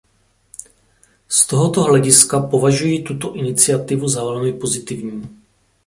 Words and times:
Z 1.29 1.47
tohoto 1.47 1.83
hlediska 1.83 2.39
považuji 2.39 3.01
tuto 3.03 3.33
iniciativu 3.35 4.07
za 4.07 4.23
velmi 4.23 4.53
pozitivní. 4.53 5.29